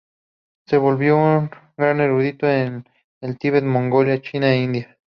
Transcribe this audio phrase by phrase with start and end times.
[0.65, 2.87] Se volvió un gran erudito en
[3.21, 4.97] el Tíbet, Mongolia, China e India.